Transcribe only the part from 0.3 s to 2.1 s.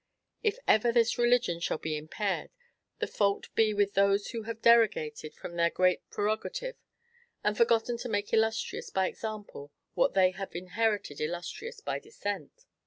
If ever this religion shall be